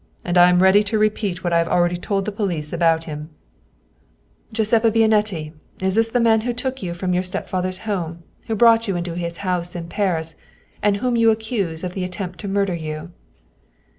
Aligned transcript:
"And 0.25 0.35
I 0.35 0.49
am 0.49 0.63
ready 0.63 0.81
to 0.85 0.97
repeat 0.97 1.43
what 1.43 1.53
I 1.53 1.59
have 1.59 1.67
already 1.67 1.95
told 1.97 2.25
the 2.25 2.31
police 2.31 2.73
about 2.73 3.03
him." 3.03 3.29
127 4.49 4.91
German 4.91 5.09
Mystery 5.11 5.27
Stories" 5.37 5.51
Giuseppa 5.77 5.77
Bianetti, 5.79 5.85
is 5.85 5.93
this 5.93 6.07
the 6.07 6.19
man 6.19 6.41
who 6.41 6.53
took 6.53 6.81
you 6.81 6.95
from 6.95 7.13
your 7.13 7.21
stepfather's 7.21 7.77
home, 7.85 8.23
who 8.47 8.55
brought 8.55 8.87
you 8.87 8.95
into 8.95 9.13
his 9.13 9.37
house 9.45 9.75
in 9.75 9.87
Paris, 9.89 10.35
and 10.81 10.97
whom 10.97 11.15
you 11.15 11.29
accuse 11.29 11.83
of 11.83 11.93
the 11.93 12.03
attempt 12.03 12.39
to 12.39 12.47
murder 12.47 12.73
you 12.73 13.11